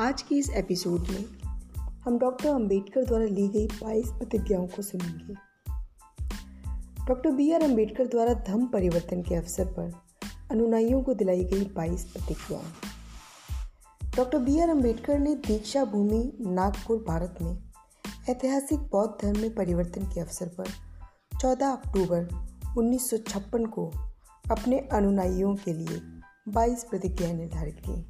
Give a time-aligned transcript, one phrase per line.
[0.00, 1.24] आज की इस एपिसोड में
[2.04, 5.34] हम डॉक्टर अंबेडकर द्वारा ली गई बाईस प्रतिज्ञाओं को सुनेंगे।
[7.04, 9.92] डॉक्टर बी आर अंबेडकर द्वारा धर्म परिवर्तन के अवसर पर
[10.50, 12.72] अनुनाइयों को दिलाई गई बाईस प्रतिज्ञाएँ।
[14.16, 17.58] डॉक्टर बी आर अंबेडकर ने दीक्षा भूमि नागपुर, भारत में
[18.28, 20.66] ऐतिहासिक बौद्ध धर्म में परिवर्तन के अवसर पर
[21.40, 22.28] 14 अक्टूबर
[22.78, 23.86] 1956 को
[24.50, 26.00] अपने अनुनाइयों के लिए
[26.48, 28.09] 22 प्रतिज्ञाएँ निर्धारित की।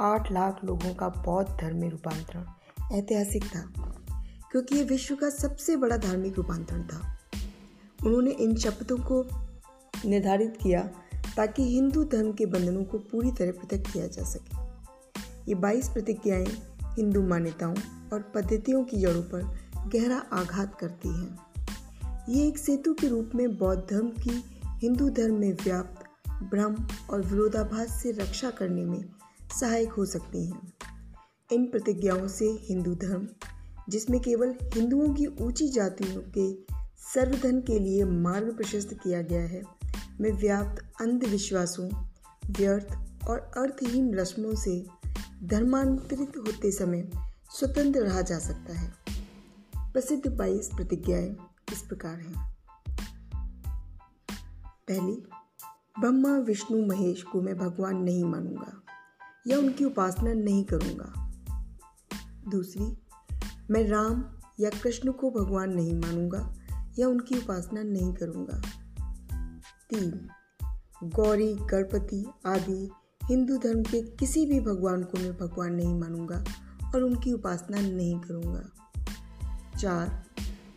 [0.00, 2.44] आठ लाख लोगों का बौद्ध धर्म में रूपांतरण।
[2.92, 3.60] ऐतिहासिक था,
[4.50, 7.18] क्योंकि ये विश्व का सबसे बड़ा धार्मिक रूपांतरण था।
[8.06, 9.24] उन्होंने इन शपथों को
[10.08, 10.82] निर्धारित किया
[11.36, 14.56] ताकि हिंदू धर्म के बंधनों को पूरी तरह पृथक किया जा सके।
[15.48, 16.46] ये बाईस प्रतिज्ञाएँ
[16.84, 17.74] हिंदू मान्यताओं
[18.12, 19.42] और पद्धतियों की जड़ों पर
[19.88, 21.38] गहरा आघात करती हैं।
[22.28, 26.76] ये एक सेतु के रूप में बौद्ध धर्म की हिंदू धर्म में व्याप्त, भ्रम
[27.10, 29.04] और विरोधाभास से रक्षा करने में
[29.60, 30.72] सहायक हो सकती हैं।
[31.52, 33.28] इन प्रतिज्ञाओं से हिंदू धर्म,
[33.88, 36.74] जिसमें केवल हिंदुओं की ऊँची जातियों के
[37.14, 39.62] सर्वधन के लिए मार्ग प्रशस्त किया गया है,
[40.20, 42.06] में व्याप्त अंधविश्वासों,
[42.50, 44.86] व्यर्थ और अर्थहीन रस्मों से
[45.44, 47.10] धर्मांतरित होते समय
[47.50, 48.92] स्वतंत्र रहा जा सकता है।
[49.92, 51.36] प्रसिद्ध बाईस प्रतिज्ञाएँ
[51.72, 52.56] इस प्रकार हैं।
[54.88, 55.22] पहली,
[56.00, 58.82] ब्रह्मा, विष्णु, महेश को मैं भगवान नहीं मानूँगा।
[59.46, 61.12] या उनकी उपासना नहीं करूँगा।
[62.50, 62.96] दूसरी,
[63.70, 64.24] मैं राम
[64.60, 66.54] या कृष्ण को भगवान नहीं मानूँगा
[66.98, 68.60] या उनकी उपासना नहीं करूँगा।
[69.90, 70.28] तीन,
[71.04, 72.90] गौरी, गणपति आदि
[73.24, 76.44] हिंदू धर्म के किसी भी भगवान को मैं भगवान नहीं मानूँगा
[76.94, 78.62] और उनकी उपासना नहीं करूँगा।
[79.78, 80.24] चार,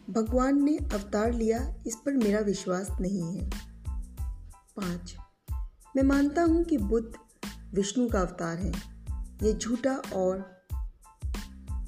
[0.10, 3.50] भगवान ने अवतार लिया, इस पर मेरा विश्वास नहीं है।
[4.78, 5.16] पाँच,
[5.96, 7.16] मैं मानता हूँ कि बुद्ध
[7.76, 8.72] विष्णु का अवतार है।
[9.44, 10.38] ये झूठा और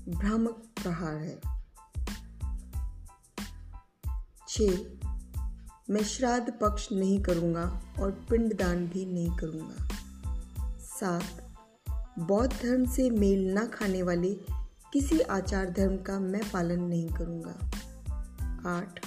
[0.09, 1.39] भ्रामक प्रहार है।
[4.49, 4.61] छ
[5.89, 9.87] मैं श्राद्ध पक्ष नहीं करूँगा और पिंडदान भी नहीं करूँगा।
[10.79, 11.55] सात,
[12.19, 14.33] बौद्ध धर्म से मेल न खाने वाले
[14.93, 17.71] किसी आचार धर्म का मैं पालन नहीं करूँगा।
[18.69, 19.05] आठ,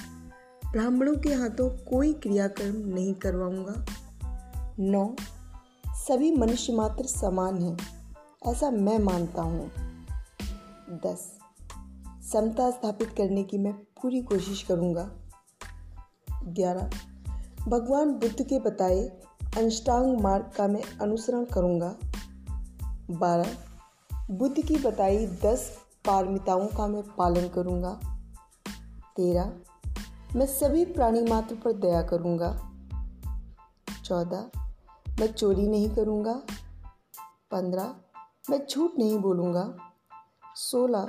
[0.72, 3.86] ब्राह्मणों के हाथों कोई क्रियाकर्म नहीं करवाऊँगा।
[4.78, 5.16] नौ
[6.00, 7.76] सभी मनुष्य मात्र समान हैं,
[8.46, 9.70] ऐसा मैं मानता हूँ।
[10.90, 11.38] दस,
[12.32, 15.10] समता स्थापित करने की मैं पूरी कोशिश करूँगा।
[16.44, 16.90] ग्यारह,
[17.68, 19.02] भगवान बुद्ध के बताए
[19.56, 21.96] अंष्टांग मार्ग का मैं अनुसरण करूँगा।
[23.10, 23.50] बारह,
[24.30, 28.00] बुद्ध की बताई दस पारमिताओं का मैं पालन करूँगा।
[29.16, 29.52] तेरह,
[30.36, 32.70] मैं सभी प्राणी मात्र पर दया करूँगा।
[34.04, 34.50] चौदह
[35.20, 36.42] मैं चोरी नहीं करूँगा।
[37.50, 37.94] पंद्रह,
[38.50, 39.76] मैं झूठ नहीं बोलूँगा।
[40.56, 41.08] सोलह,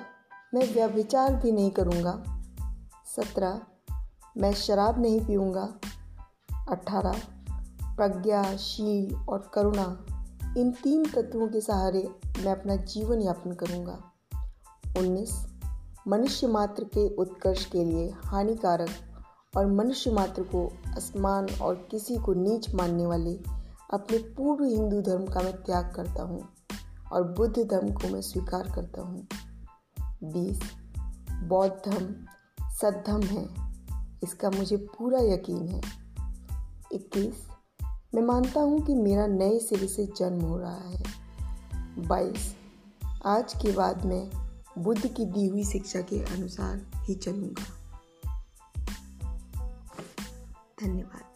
[0.53, 2.43] मैं व्यभिचार भी नहीं करूँगा।
[3.15, 3.61] सत्रह,
[4.37, 5.79] मैं शराब नहीं पीऊँगा।
[6.69, 7.21] अठारह,
[7.95, 10.05] प्रज्ञा, शील और करुणा,
[10.57, 14.11] इन तीन तत्वों के सहारे मैं अपना जीवन यापन करूँगा।
[14.97, 15.45] उन्नीस,
[16.07, 18.89] मनुष्य मात्र के उत्कर्ष के लिए हानिकारक
[19.57, 23.60] और मनुष्य मात्र को असमान और किसी को नीच मानने वाले
[23.93, 26.49] अपने पूर्व हिंदू धर्म का मैं त्याग करता हूँ
[27.11, 29.27] और बुद्ध धर्म को मैं स्वीकार करता हूँ।
[30.23, 30.59] बीस
[31.43, 32.15] बौद्ध धर्म
[32.69, 33.71] सद्धम है।
[34.23, 35.81] इसका मुझे पूरा यकीन है।
[36.91, 37.47] इक्कीस,
[38.15, 41.03] मैं मानता हूँ कि मेरा नए सिरे से जन्म हो रहा है।
[42.07, 42.55] बाईस,
[43.25, 44.31] आज के बाद मैं
[44.77, 47.63] बुद्ध की दी हुई शिक्षा के अनुसार ही चलूँगा।
[50.81, 51.30] धन्यवाद।